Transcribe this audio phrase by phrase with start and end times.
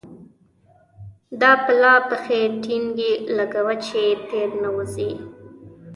[1.41, 5.11] دا پلا پښې ټينګې لګوه چې تېر نه وزې.